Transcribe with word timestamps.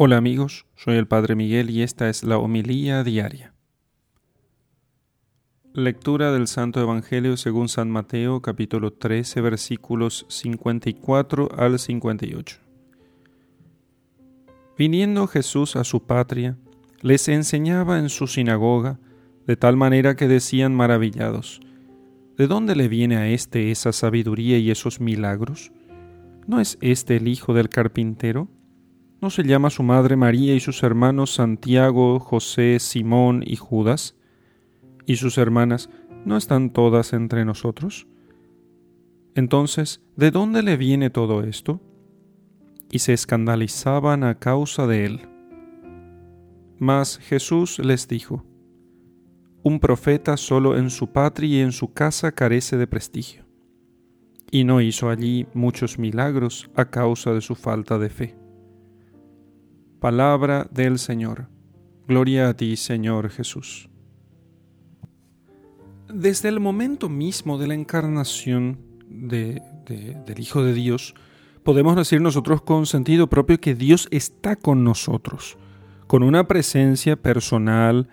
Hola 0.00 0.16
amigos, 0.16 0.64
soy 0.76 0.96
el 0.96 1.08
Padre 1.08 1.34
Miguel 1.34 1.70
y 1.70 1.82
esta 1.82 2.08
es 2.08 2.22
la 2.22 2.38
homilía 2.38 3.02
diaria. 3.02 3.52
Lectura 5.74 6.30
del 6.30 6.46
Santo 6.46 6.80
Evangelio 6.80 7.36
según 7.36 7.68
San 7.68 7.90
Mateo 7.90 8.40
capítulo 8.40 8.92
13 8.92 9.40
versículos 9.40 10.24
54 10.28 11.48
al 11.58 11.80
58. 11.80 12.58
Viniendo 14.78 15.26
Jesús 15.26 15.74
a 15.74 15.82
su 15.82 16.06
patria, 16.06 16.56
les 17.00 17.26
enseñaba 17.26 17.98
en 17.98 18.08
su 18.08 18.28
sinagoga, 18.28 19.00
de 19.48 19.56
tal 19.56 19.76
manera 19.76 20.14
que 20.14 20.28
decían 20.28 20.76
maravillados, 20.76 21.58
¿de 22.36 22.46
dónde 22.46 22.76
le 22.76 22.86
viene 22.86 23.16
a 23.16 23.26
éste 23.26 23.72
esa 23.72 23.90
sabiduría 23.92 24.58
y 24.58 24.70
esos 24.70 25.00
milagros? 25.00 25.72
¿No 26.46 26.60
es 26.60 26.78
éste 26.82 27.16
el 27.16 27.26
hijo 27.26 27.52
del 27.52 27.68
carpintero? 27.68 28.48
¿No 29.20 29.30
se 29.30 29.42
llama 29.42 29.68
su 29.70 29.82
madre 29.82 30.14
María 30.14 30.54
y 30.54 30.60
sus 30.60 30.84
hermanos 30.84 31.34
Santiago, 31.34 32.20
José, 32.20 32.78
Simón 32.78 33.42
y 33.44 33.56
Judas? 33.56 34.16
¿Y 35.06 35.16
sus 35.16 35.38
hermanas 35.38 35.90
no 36.24 36.36
están 36.36 36.70
todas 36.70 37.12
entre 37.12 37.44
nosotros? 37.44 38.06
Entonces, 39.34 40.02
¿de 40.14 40.30
dónde 40.30 40.62
le 40.62 40.76
viene 40.76 41.10
todo 41.10 41.42
esto? 41.42 41.80
Y 42.92 43.00
se 43.00 43.12
escandalizaban 43.12 44.22
a 44.22 44.38
causa 44.38 44.86
de 44.86 45.06
él. 45.06 45.28
Mas 46.78 47.18
Jesús 47.18 47.80
les 47.80 48.06
dijo, 48.06 48.44
Un 49.64 49.80
profeta 49.80 50.36
solo 50.36 50.76
en 50.76 50.90
su 50.90 51.08
patria 51.08 51.58
y 51.58 51.60
en 51.60 51.72
su 51.72 51.92
casa 51.92 52.30
carece 52.30 52.76
de 52.76 52.86
prestigio. 52.86 53.44
Y 54.52 54.62
no 54.62 54.80
hizo 54.80 55.10
allí 55.10 55.48
muchos 55.54 55.98
milagros 55.98 56.70
a 56.76 56.84
causa 56.84 57.34
de 57.34 57.40
su 57.40 57.56
falta 57.56 57.98
de 57.98 58.10
fe. 58.10 58.47
Palabra 60.00 60.68
del 60.70 60.98
Señor. 60.98 61.48
Gloria 62.06 62.48
a 62.48 62.54
ti, 62.54 62.76
Señor 62.76 63.30
Jesús. 63.30 63.90
Desde 66.12 66.48
el 66.48 66.60
momento 66.60 67.08
mismo 67.08 67.58
de 67.58 67.66
la 67.66 67.74
encarnación 67.74 68.78
del 69.08 69.60
Hijo 70.38 70.62
de 70.62 70.72
Dios, 70.72 71.14
podemos 71.64 71.96
decir 71.96 72.20
nosotros 72.20 72.62
con 72.62 72.86
sentido 72.86 73.28
propio 73.28 73.60
que 73.60 73.74
Dios 73.74 74.06
está 74.10 74.56
con 74.56 74.84
nosotros, 74.84 75.58
con 76.06 76.22
una 76.22 76.46
presencia 76.46 77.16
personal, 77.16 78.08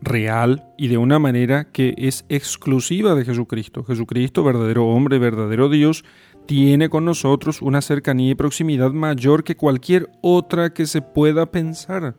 real 0.00 0.72
y 0.76 0.88
de 0.88 0.98
una 0.98 1.18
manera 1.18 1.70
que 1.70 1.94
es 1.98 2.24
exclusiva 2.28 3.14
de 3.14 3.24
Jesucristo. 3.24 3.84
Jesucristo, 3.84 4.42
verdadero 4.42 4.86
hombre, 4.86 5.18
verdadero 5.18 5.68
Dios, 5.68 6.04
tiene 6.46 6.88
con 6.88 7.04
nosotros 7.04 7.60
una 7.60 7.82
cercanía 7.82 8.30
y 8.30 8.34
proximidad 8.34 8.92
mayor 8.92 9.44
que 9.44 9.56
cualquier 9.56 10.10
otra 10.22 10.72
que 10.72 10.86
se 10.86 11.02
pueda 11.02 11.50
pensar. 11.50 12.16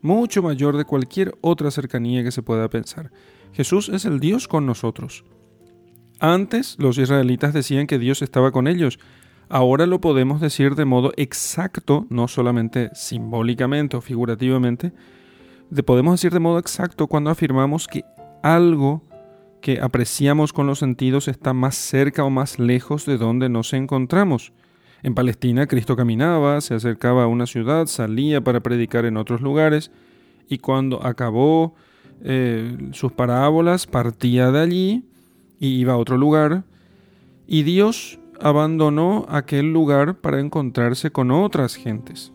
Mucho 0.00 0.42
mayor 0.42 0.76
de 0.76 0.84
cualquier 0.84 1.36
otra 1.40 1.70
cercanía 1.70 2.22
que 2.22 2.30
se 2.30 2.42
pueda 2.42 2.68
pensar. 2.68 3.10
Jesús 3.52 3.88
es 3.88 4.04
el 4.04 4.20
Dios 4.20 4.48
con 4.48 4.66
nosotros. 4.66 5.24
Antes 6.20 6.76
los 6.78 6.98
israelitas 6.98 7.52
decían 7.52 7.86
que 7.86 7.98
Dios 7.98 8.22
estaba 8.22 8.52
con 8.52 8.68
ellos. 8.68 8.98
Ahora 9.48 9.86
lo 9.86 10.00
podemos 10.00 10.40
decir 10.40 10.74
de 10.74 10.84
modo 10.84 11.12
exacto, 11.16 12.06
no 12.08 12.28
solamente 12.28 12.90
simbólicamente 12.94 13.96
o 13.96 14.00
figurativamente, 14.00 14.92
de 15.70 15.82
podemos 15.82 16.14
decir 16.14 16.32
de 16.32 16.40
modo 16.40 16.58
exacto 16.58 17.06
cuando 17.06 17.30
afirmamos 17.30 17.86
que 17.86 18.04
algo 18.42 19.02
que 19.64 19.80
apreciamos 19.80 20.52
con 20.52 20.66
los 20.66 20.80
sentidos 20.80 21.26
está 21.26 21.54
más 21.54 21.74
cerca 21.74 22.22
o 22.22 22.28
más 22.28 22.58
lejos 22.58 23.06
de 23.06 23.16
donde 23.16 23.48
nos 23.48 23.72
encontramos. 23.72 24.52
En 25.02 25.14
Palestina 25.14 25.66
Cristo 25.66 25.96
caminaba, 25.96 26.60
se 26.60 26.74
acercaba 26.74 27.24
a 27.24 27.28
una 27.28 27.46
ciudad, 27.46 27.86
salía 27.86 28.44
para 28.44 28.60
predicar 28.60 29.06
en 29.06 29.16
otros 29.16 29.40
lugares 29.40 29.90
y 30.50 30.58
cuando 30.58 31.02
acabó 31.02 31.74
eh, 32.22 32.76
sus 32.92 33.12
parábolas 33.12 33.86
partía 33.86 34.50
de 34.50 34.60
allí 34.60 35.04
y 35.58 35.68
iba 35.68 35.94
a 35.94 35.96
otro 35.96 36.18
lugar 36.18 36.64
y 37.46 37.62
Dios 37.62 38.18
abandonó 38.42 39.24
aquel 39.30 39.72
lugar 39.72 40.20
para 40.20 40.40
encontrarse 40.40 41.10
con 41.10 41.30
otras 41.30 41.74
gentes. 41.74 42.34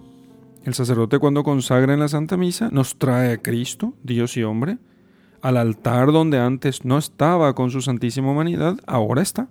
El 0.66 0.74
sacerdote 0.74 1.20
cuando 1.20 1.44
consagra 1.44 1.94
en 1.94 2.00
la 2.00 2.08
Santa 2.08 2.38
Misa 2.38 2.70
nos 2.72 2.98
trae 2.98 3.34
a 3.34 3.38
Cristo, 3.38 3.94
Dios 4.02 4.36
y 4.36 4.42
hombre, 4.42 4.80
al 5.42 5.58
altar 5.58 6.12
donde 6.12 6.40
antes 6.40 6.86
no 6.86 6.98
estaba 6.98 7.54
con 7.56 7.72
su 7.72 7.82
santísima 7.82 8.32
humanidad, 8.32 8.78
ahora 8.86 9.22
está. 9.22 9.48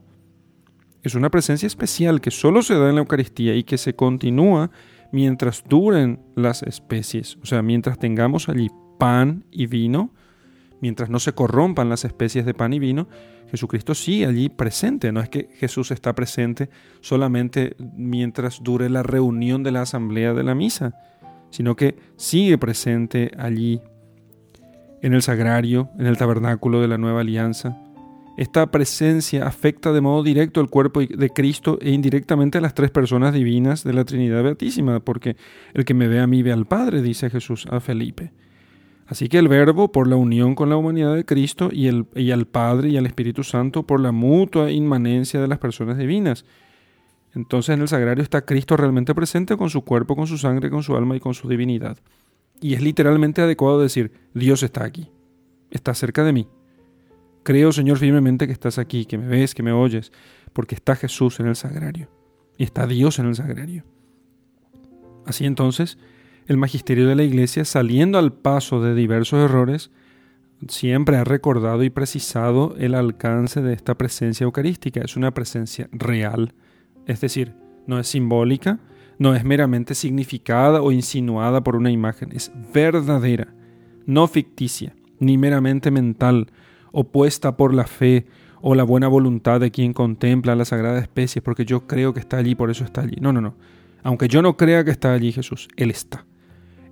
Es 1.02 1.14
una 1.14 1.30
presencia 1.30 1.66
especial 1.66 2.20
que 2.20 2.30
solo 2.30 2.62
se 2.62 2.74
da 2.74 2.88
en 2.88 2.96
la 2.96 3.00
Eucaristía 3.00 3.54
y 3.54 3.64
que 3.64 3.78
se 3.78 3.94
continúa 3.94 4.70
mientras 5.12 5.64
duren 5.66 6.20
las 6.34 6.62
especies, 6.62 7.38
o 7.42 7.46
sea, 7.46 7.62
mientras 7.62 7.98
tengamos 7.98 8.48
allí 8.48 8.68
pan 8.98 9.44
y 9.50 9.66
vino, 9.66 10.12
mientras 10.80 11.08
no 11.08 11.18
se 11.18 11.32
corrompan 11.32 11.88
las 11.88 12.04
especies 12.04 12.44
de 12.44 12.54
pan 12.54 12.72
y 12.72 12.78
vino, 12.78 13.08
Jesucristo 13.50 13.94
sigue 13.94 14.26
allí 14.26 14.48
presente. 14.48 15.10
No 15.12 15.20
es 15.20 15.28
que 15.28 15.48
Jesús 15.54 15.90
está 15.90 16.14
presente 16.14 16.68
solamente 17.00 17.76
mientras 17.96 18.62
dure 18.62 18.90
la 18.90 19.02
reunión 19.02 19.62
de 19.62 19.72
la 19.72 19.82
asamblea 19.82 20.34
de 20.34 20.42
la 20.42 20.54
misa, 20.54 20.94
sino 21.50 21.76
que 21.76 21.96
sigue 22.16 22.58
presente 22.58 23.30
allí 23.38 23.80
en 25.02 25.14
el 25.14 25.22
sagrario, 25.22 25.90
en 25.98 26.06
el 26.06 26.16
tabernáculo 26.16 26.80
de 26.80 26.88
la 26.88 26.98
nueva 26.98 27.20
alianza. 27.20 27.78
Esta 28.36 28.70
presencia 28.70 29.46
afecta 29.46 29.92
de 29.92 30.00
modo 30.00 30.22
directo 30.22 30.60
el 30.60 30.68
cuerpo 30.68 31.00
de 31.00 31.30
Cristo 31.30 31.78
e 31.80 31.90
indirectamente 31.90 32.58
a 32.58 32.60
las 32.60 32.72
tres 32.72 32.92
personas 32.92 33.34
divinas 33.34 33.82
de 33.82 33.92
la 33.92 34.04
Trinidad 34.04 34.44
Beatísima, 34.44 35.00
porque 35.00 35.36
el 35.74 35.84
que 35.84 35.94
me 35.94 36.06
ve 36.06 36.20
a 36.20 36.28
mí 36.28 36.44
ve 36.44 36.52
al 36.52 36.66
Padre, 36.66 37.02
dice 37.02 37.30
Jesús 37.30 37.66
a 37.68 37.80
Felipe. 37.80 38.30
Así 39.08 39.28
que 39.28 39.38
el 39.38 39.48
Verbo, 39.48 39.90
por 39.90 40.06
la 40.06 40.16
unión 40.16 40.54
con 40.54 40.68
la 40.68 40.76
humanidad 40.76 41.16
de 41.16 41.24
Cristo, 41.24 41.70
y, 41.72 41.88
el, 41.88 42.06
y 42.14 42.30
al 42.30 42.46
Padre 42.46 42.90
y 42.90 42.96
al 42.96 43.06
Espíritu 43.06 43.42
Santo, 43.42 43.84
por 43.84 44.00
la 44.00 44.12
mutua 44.12 44.70
inmanencia 44.70 45.40
de 45.40 45.48
las 45.48 45.58
personas 45.58 45.98
divinas. 45.98 46.44
Entonces 47.34 47.74
en 47.74 47.80
el 47.80 47.88
sagrario 47.88 48.22
está 48.22 48.42
Cristo 48.42 48.76
realmente 48.76 49.14
presente 49.14 49.56
con 49.56 49.70
su 49.70 49.82
cuerpo, 49.82 50.14
con 50.14 50.26
su 50.26 50.38
sangre, 50.38 50.70
con 50.70 50.82
su 50.82 50.96
alma 50.96 51.16
y 51.16 51.20
con 51.20 51.34
su 51.34 51.48
divinidad. 51.48 51.98
Y 52.60 52.74
es 52.74 52.82
literalmente 52.82 53.42
adecuado 53.42 53.80
decir, 53.80 54.12
Dios 54.34 54.62
está 54.62 54.84
aquí, 54.84 55.10
está 55.70 55.94
cerca 55.94 56.24
de 56.24 56.32
mí. 56.32 56.48
Creo, 57.44 57.72
Señor, 57.72 57.98
firmemente 57.98 58.46
que 58.46 58.52
estás 58.52 58.78
aquí, 58.78 59.06
que 59.06 59.16
me 59.16 59.26
ves, 59.26 59.54
que 59.54 59.62
me 59.62 59.72
oyes, 59.72 60.12
porque 60.52 60.74
está 60.74 60.96
Jesús 60.96 61.40
en 61.40 61.46
el 61.46 61.56
sagrario 61.56 62.10
y 62.56 62.64
está 62.64 62.86
Dios 62.86 63.18
en 63.18 63.26
el 63.26 63.34
sagrario. 63.34 63.84
Así 65.24 65.46
entonces, 65.46 65.98
el 66.46 66.56
magisterio 66.56 67.06
de 67.06 67.14
la 67.14 67.22
Iglesia, 67.22 67.64
saliendo 67.64 68.18
al 68.18 68.32
paso 68.32 68.82
de 68.82 68.94
diversos 68.94 69.38
errores, 69.44 69.90
siempre 70.66 71.16
ha 71.16 71.24
recordado 71.24 71.84
y 71.84 71.90
precisado 71.90 72.74
el 72.78 72.94
alcance 72.94 73.62
de 73.62 73.74
esta 73.74 73.96
presencia 73.96 74.44
eucarística. 74.44 75.00
Es 75.00 75.16
una 75.16 75.32
presencia 75.32 75.88
real, 75.92 76.54
es 77.06 77.20
decir, 77.20 77.54
no 77.86 77.98
es 77.98 78.08
simbólica, 78.08 78.80
no 79.18 79.34
es 79.34 79.44
meramente 79.44 79.94
significada 79.94 80.80
o 80.80 80.92
insinuada 80.92 81.62
por 81.62 81.76
una 81.76 81.90
imagen, 81.90 82.30
es 82.32 82.52
verdadera, 82.72 83.54
no 84.06 84.26
ficticia, 84.28 84.94
ni 85.18 85.36
meramente 85.36 85.90
mental, 85.90 86.50
opuesta 86.92 87.56
por 87.56 87.74
la 87.74 87.86
fe 87.86 88.26
o 88.60 88.74
la 88.74 88.84
buena 88.84 89.08
voluntad 89.08 89.60
de 89.60 89.70
quien 89.70 89.92
contempla 89.92 90.54
la 90.54 90.64
sagrada 90.64 90.98
especie, 91.00 91.42
porque 91.42 91.64
yo 91.64 91.86
creo 91.86 92.14
que 92.14 92.20
está 92.20 92.38
allí, 92.38 92.54
por 92.54 92.70
eso 92.70 92.84
está 92.84 93.02
allí. 93.02 93.16
No, 93.20 93.32
no, 93.32 93.40
no. 93.40 93.54
Aunque 94.02 94.28
yo 94.28 94.42
no 94.42 94.56
crea 94.56 94.84
que 94.84 94.90
está 94.90 95.12
allí 95.12 95.32
Jesús, 95.32 95.68
Él 95.76 95.90
está. 95.90 96.24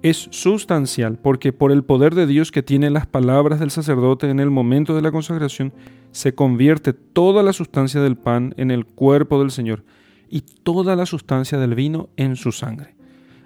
Es 0.02 0.28
sustancial, 0.30 1.18
porque 1.18 1.52
por 1.52 1.72
el 1.72 1.82
poder 1.82 2.14
de 2.14 2.26
Dios 2.26 2.52
que 2.52 2.62
tiene 2.62 2.90
las 2.90 3.06
palabras 3.06 3.58
del 3.58 3.70
sacerdote 3.70 4.28
en 4.30 4.40
el 4.40 4.50
momento 4.50 4.94
de 4.94 5.02
la 5.02 5.10
consagración, 5.10 5.72
se 6.12 6.34
convierte 6.34 6.92
toda 6.92 7.42
la 7.42 7.52
sustancia 7.52 8.00
del 8.00 8.16
pan 8.16 8.54
en 8.56 8.70
el 8.70 8.84
cuerpo 8.86 9.40
del 9.40 9.50
Señor 9.50 9.84
y 10.28 10.40
toda 10.40 10.96
la 10.96 11.06
sustancia 11.06 11.58
del 11.58 11.74
vino 11.74 12.08
en 12.16 12.36
su 12.36 12.52
sangre. 12.52 12.96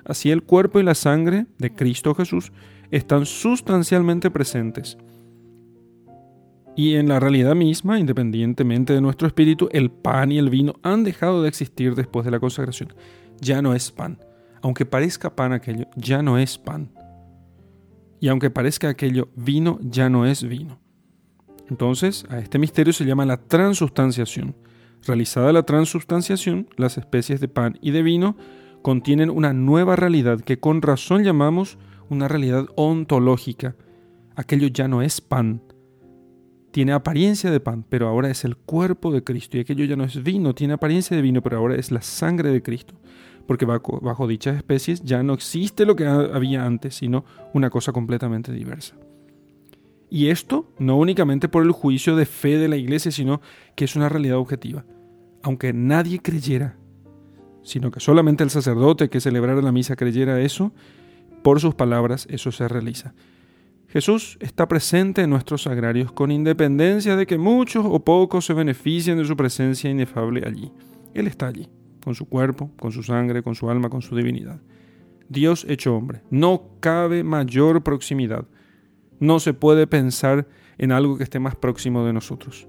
Así 0.05 0.31
el 0.31 0.43
cuerpo 0.43 0.81
y 0.81 0.83
la 0.83 0.95
sangre 0.95 1.47
de 1.59 1.75
Cristo 1.75 2.15
Jesús 2.15 2.53
están 2.91 3.27
sustancialmente 3.27 4.31
presentes. 4.31 4.99
Y 6.77 6.95
en 6.95 7.09
la 7.09 7.21
realidad 7.21 7.55
misma, 7.55 7.99
independientemente 7.99 8.93
de 8.93 9.01
nuestro 9.01 9.27
espíritu, 9.27 9.69
el 9.73 9.91
pan 9.91 10.33
y 10.33 10.39
el 10.39 10.51
vino 10.51 10.75
han 10.83 11.05
dejado 11.05 11.43
de 11.43 11.49
existir 11.49 11.95
después 11.95 12.25
de 12.25 12.31
la 12.31 12.41
consagración. 12.41 12.95
Ya 13.41 13.61
no 13.61 13.75
es 13.75 13.91
pan. 13.91 14.19
Aunque 14.63 14.87
parezca 14.87 15.35
pan 15.35 15.53
aquello, 15.53 15.87
ya 15.97 16.23
no 16.23 16.39
es 16.39 16.59
pan. 16.59 16.91
Y 18.21 18.29
aunque 18.29 18.51
parezca 18.51 18.89
aquello 18.89 19.29
vino, 19.35 19.79
ya 19.83 20.09
no 20.09 20.27
es 20.27 20.47
vino. 20.47 20.79
Entonces, 21.69 22.27
a 22.29 22.39
este 22.39 22.59
misterio 22.59 22.93
se 22.93 23.05
llama 23.05 23.25
la 23.25 23.37
transustanciación. 23.37 24.57
Realizada 25.07 25.53
la 25.53 25.63
transubstanciación, 25.63 26.69
las 26.77 26.99
especies 26.99 27.41
de 27.41 27.49
pan 27.49 27.79
y 27.81 27.91
de 27.91 28.03
vino 28.03 28.37
contienen 28.83 29.31
una 29.31 29.53
nueva 29.53 29.97
realidad 29.97 30.41
que 30.41 30.59
con 30.59 30.83
razón 30.83 31.25
llamamos 31.25 31.79
una 32.09 32.29
realidad 32.29 32.67
ontológica. 32.77 33.77
Aquello 34.37 34.69
ya 34.69 34.89
no 34.89 35.03
es 35.03 35.21
pan. 35.21 35.63
Tiene 36.71 36.93
apariencia 36.93 37.51
de 37.51 37.61
pan, 37.61 37.85
pero 37.89 38.09
ahora 38.09 38.31
es 38.31 38.45
el 38.45 38.57
cuerpo 38.57 39.11
de 39.11 39.25
Cristo. 39.25 39.57
Y 39.57 39.61
aquello 39.61 39.85
ya 39.85 39.97
no 39.97 40.05
es 40.05 40.23
vino, 40.23 40.55
tiene 40.55 40.75
apariencia 40.75 41.17
de 41.17 41.23
vino, 41.23 41.43
pero 41.43 41.59
ahora 41.59 41.77
es 41.77 41.91
la 41.91 42.03
sangre 42.03 42.51
de 42.51 42.63
Cristo. 42.63 42.95
porque 43.47 43.65
bajo, 43.65 43.99
bajo 44.01 44.29
dichas 44.29 44.57
especies 44.57 45.03
ya 45.03 45.25
no 45.25 45.33
existe 45.33 45.85
lo 45.85 45.97
que 45.97 46.07
había 46.07 46.65
antes, 46.65 46.95
sino 46.95 47.25
una 47.53 47.69
cosa 47.69 47.91
completamente 47.93 48.53
diversa. 48.53 48.95
Y 50.11 50.29
esto 50.29 50.69
no 50.79 50.97
únicamente 50.99 51.49
por 51.49 51.63
el 51.63 51.71
juicio 51.71 52.17
de 52.17 52.27
fe 52.27 52.59
de 52.59 52.69
la 52.69 52.77
iglesia, 52.77 53.13
sino 53.13 53.41
que 53.77 53.85
es 53.85 53.95
una 53.95 54.09
realidad 54.09 54.39
objetiva. 54.39 54.85
Aunque 55.43 55.73
nadie 55.73 56.19
creyera, 56.19 56.77
sino 57.63 57.93
que 57.93 58.01
solamente 58.01 58.43
el 58.43 58.51
sacerdote 58.51 59.09
que 59.09 59.21
celebrara 59.21 59.63
la 59.63 59.73
misa 59.73 59.95
creyera 59.95 60.41
eso, 60.41 60.73
por 61.43 61.61
sus 61.61 61.77
palabras 61.77 62.27
eso 62.29 62.51
se 62.51 62.67
realiza. 62.67 63.15
Jesús 63.87 64.37
está 64.41 64.69
presente 64.69 65.23
en 65.23 65.31
nuestros 65.31 65.63
sagrarios 65.63 66.13
con 66.13 66.31
independencia 66.31 67.17
de 67.17 67.27
que 67.27 67.39
muchos 67.39 67.85
o 67.89 68.05
pocos 68.05 68.45
se 68.45 68.55
beneficien 68.55 69.19
de 69.19 69.25
su 69.25 69.37
presencia 69.37 69.91
inefable 69.91 70.47
allí. 70.47 70.73
Él 71.15 71.27
está 71.27 71.47
allí, 71.47 71.69
con 72.05 72.15
su 72.15 72.27
cuerpo, 72.27 72.71
con 72.79 72.93
su 72.93 73.03
sangre, 73.03 73.43
con 73.43 73.55
su 73.55 73.71
alma, 73.71 73.91
con 73.91 74.03
su 74.03 74.15
divinidad. 74.15 74.61
Dios 75.29 75.65
hecho 75.69 75.95
hombre. 75.95 76.23
No 76.31 76.63
cabe 76.81 77.25
mayor 77.25 77.83
proximidad 77.83 78.47
no 79.21 79.39
se 79.39 79.55
puede 79.55 79.87
pensar 79.87 80.49
en 80.79 80.93
algo 80.93 81.17
que 81.17 81.25
esté 81.25 81.39
más 81.39 81.55
próximo 81.55 82.05
de 82.05 82.13
nosotros. 82.13 82.67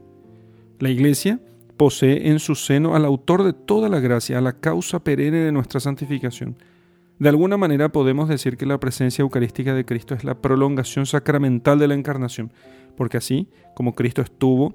La 0.79 0.89
Iglesia 0.89 1.39
posee 1.77 2.29
en 2.29 2.39
su 2.39 2.55
seno 2.55 2.95
al 2.95 3.05
autor 3.05 3.43
de 3.43 3.53
toda 3.53 3.89
la 3.89 3.99
gracia, 3.99 4.37
a 4.37 4.41
la 4.41 4.53
causa 4.53 5.03
perenne 5.03 5.39
de 5.39 5.51
nuestra 5.51 5.79
santificación. 5.79 6.57
De 7.17 7.29
alguna 7.29 7.57
manera 7.57 7.91
podemos 7.91 8.29
decir 8.29 8.57
que 8.57 8.65
la 8.65 8.79
presencia 8.79 9.21
eucarística 9.21 9.73
de 9.73 9.85
Cristo 9.85 10.13
es 10.13 10.23
la 10.23 10.41
prolongación 10.41 11.05
sacramental 11.05 11.79
de 11.79 11.87
la 11.87 11.93
encarnación, 11.93 12.51
porque 12.97 13.17
así 13.17 13.47
como 13.75 13.95
Cristo 13.95 14.21
estuvo, 14.21 14.73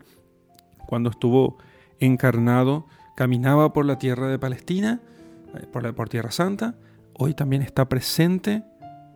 cuando 0.87 1.11
estuvo 1.11 1.59
encarnado, 2.01 2.87
caminaba 3.17 3.73
por 3.73 3.85
la 3.85 3.99
tierra 3.99 4.29
de 4.29 4.39
Palestina, 4.39 5.01
eh, 5.55 5.67
por, 5.73 5.83
la, 5.83 5.93
por 5.93 6.09
Tierra 6.09 6.31
Santa, 6.31 6.77
hoy 7.15 7.35
también 7.35 7.63
está 7.63 7.89
presente 7.89 8.63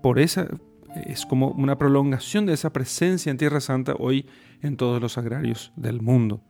por 0.03 0.19
esa, 0.19 0.49
es 0.95 1.27
como 1.27 1.49
una 1.49 1.79
prolongación 1.79 2.47
de 2.47 2.55
esa 2.55 2.73
presencia 2.73 3.31
en 3.31 3.39
Tierra 3.39 3.61
Santa 3.61 3.95
hoy 3.99 4.27
en 4.63 4.77
todos 4.77 5.01
los 5.01 5.13
sagrarios 5.13 5.73
del 5.77 6.01
mundo. 6.01 6.41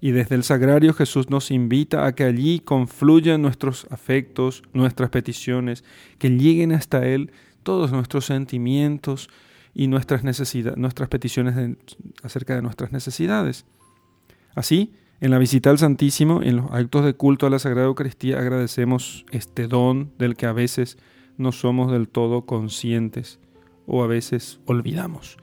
Y 0.00 0.10
desde 0.10 0.34
el 0.34 0.42
sagrario 0.42 0.94
Jesús 0.94 1.30
nos 1.30 1.50
invita 1.50 2.06
a 2.06 2.14
que 2.14 2.24
allí 2.24 2.58
confluyan 2.58 3.40
nuestros 3.40 3.86
afectos, 3.90 4.62
nuestras 4.72 5.10
peticiones, 5.10 5.84
que 6.18 6.28
lleguen 6.30 6.72
hasta 6.72 7.06
Él 7.06 7.30
todos 7.62 7.92
nuestros 7.92 8.26
sentimientos 8.26 9.30
y 9.74 9.86
nuestras, 9.86 10.24
necesidades, 10.24 10.76
nuestras 10.76 11.08
peticiones 11.08 11.76
acerca 12.22 12.56
de 12.56 12.62
nuestras 12.62 12.90
necesidades. 12.90 13.64
Así, 14.54 14.92
en 15.20 15.30
la 15.30 15.38
visita 15.38 15.70
al 15.70 15.78
Santísimo, 15.78 16.42
en 16.42 16.56
los 16.56 16.72
actos 16.72 17.04
de 17.04 17.14
culto 17.14 17.46
a 17.46 17.50
la 17.50 17.60
Sagrada 17.60 17.86
Eucaristía, 17.86 18.40
agradecemos 18.40 19.24
este 19.30 19.68
don 19.68 20.12
del 20.18 20.34
que 20.34 20.46
a 20.46 20.52
veces 20.52 20.98
no 21.38 21.52
somos 21.52 21.92
del 21.92 22.08
todo 22.08 22.44
conscientes 22.44 23.38
o 23.86 24.02
a 24.02 24.06
veces 24.06 24.60
olvidamos. 24.66 25.36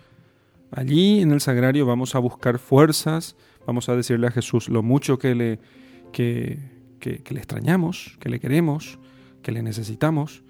Allí 0.72 1.22
en 1.22 1.32
el 1.32 1.42
sagrario 1.42 1.86
vamos 1.86 2.16
a 2.16 2.20
buscar 2.20 2.60
fuerzas, 2.60 3.36
vamos 3.66 3.90
a 3.90 3.96
decirle 3.96 4.28
a 4.28 4.32
Jesús 4.32 4.70
lo 4.70 4.84
mucho 4.84 5.18
que 5.18 5.34
le, 5.34 5.60
que, 6.12 6.60
le 7.02 7.38
extrañamos, 7.38 8.18
que 8.20 8.30
le 8.30 8.40
queremos, 8.40 9.00
que 9.42 9.52
le 9.52 9.64
necesitamos, 9.64 10.44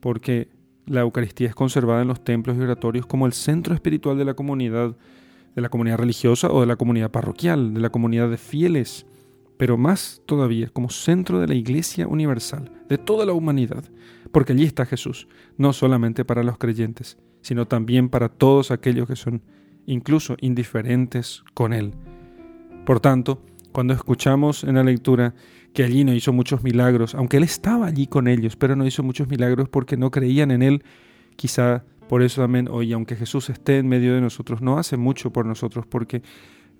porque 0.00 0.48
la 0.86 1.00
Eucaristía 1.00 1.48
es 1.48 1.54
conservada 1.54 2.02
en 2.02 2.08
los 2.08 2.22
templos 2.22 2.56
y 2.58 2.60
oratorios 2.60 3.06
como 3.06 3.26
el 3.26 3.32
centro 3.32 3.74
espiritual 3.74 4.18
de 4.18 4.26
la 4.26 4.34
comunidad, 4.34 4.96
de 5.54 5.62
la 5.62 5.70
comunidad 5.70 5.98
religiosa 5.98 6.50
o 6.50 6.60
de 6.60 6.66
la 6.66 6.76
comunidad 6.76 7.10
parroquial, 7.10 7.72
de 7.72 7.80
la 7.80 7.90
comunidad 7.90 8.28
de 8.28 8.36
fieles, 8.36 9.06
pero 9.56 9.78
más 9.78 10.20
todavía 10.26 10.68
como 10.68 10.90
centro 10.90 11.40
de 11.40 11.46
la 11.46 11.54
Iglesia 11.54 12.06
universal, 12.06 12.70
de 12.88 12.98
toda 12.98 13.24
la 13.24 13.32
humanidad, 13.32 13.84
porque 14.34 14.52
allí 14.52 14.64
está 14.64 14.84
Jesús, 14.84 15.28
no 15.58 15.72
solamente 15.72 16.24
para 16.24 16.42
los 16.42 16.58
creyentes, 16.58 17.18
sino 17.40 17.68
también 17.68 18.08
para 18.08 18.28
todos 18.28 18.72
aquellos 18.72 19.06
que 19.06 19.14
son 19.14 19.42
incluso 19.86 20.36
indiferentes 20.40 21.44
con 21.54 21.72
Él. 21.72 21.92
Por 22.84 22.98
tanto, 22.98 23.44
cuando 23.70 23.94
escuchamos 23.94 24.64
en 24.64 24.74
la 24.74 24.82
lectura 24.82 25.36
que 25.72 25.84
allí 25.84 26.02
no 26.02 26.12
hizo 26.12 26.32
muchos 26.32 26.64
milagros, 26.64 27.14
aunque 27.14 27.36
Él 27.36 27.44
estaba 27.44 27.86
allí 27.86 28.08
con 28.08 28.26
ellos, 28.26 28.56
pero 28.56 28.74
no 28.74 28.84
hizo 28.84 29.04
muchos 29.04 29.28
milagros 29.28 29.68
porque 29.68 29.96
no 29.96 30.10
creían 30.10 30.50
en 30.50 30.62
Él, 30.62 30.82
quizá 31.36 31.84
por 32.08 32.20
eso 32.22 32.42
también 32.42 32.66
hoy, 32.68 32.92
aunque 32.92 33.14
Jesús 33.14 33.50
esté 33.50 33.78
en 33.78 33.86
medio 33.86 34.16
de 34.16 34.20
nosotros, 34.20 34.60
no 34.60 34.78
hace 34.78 34.96
mucho 34.96 35.32
por 35.32 35.46
nosotros 35.46 35.86
porque 35.86 36.22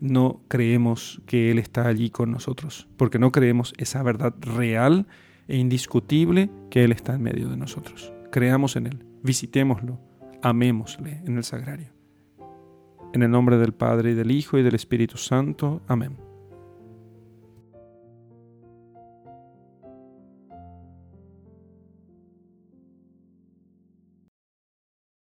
no 0.01 0.41
creemos 0.49 1.23
que 1.25 1.53
Él 1.53 1.61
está 1.61 1.87
allí 1.87 2.11
con 2.11 2.33
nosotros, 2.33 2.89
porque 2.97 3.21
no 3.21 3.31
creemos 3.31 3.75
esa 3.79 4.03
verdad 4.03 4.35
real 4.41 5.07
e 5.49 5.57
indiscutible 5.57 6.51
que 6.71 6.85
Él 6.85 6.93
está 6.93 7.15
en 7.15 7.23
medio 7.23 7.49
de 7.49 7.57
nosotros. 7.57 8.13
Creamos 8.31 8.77
en 8.77 8.87
Él, 8.87 9.07
visitémoslo, 9.23 10.01
amémosle 10.43 11.23
en 11.25 11.37
el 11.37 11.45
sagrario. 11.45 11.93
En 13.13 13.23
el 13.23 13.31
nombre 13.31 13.59
del 13.59 13.73
Padre 13.73 14.11
y 14.11 14.15
del 14.15 14.31
Hijo 14.31 14.59
y 14.59 14.63
del 14.63 14.75
Espíritu 14.75 15.17
Santo. 15.17 15.83
Amén. 15.87 16.34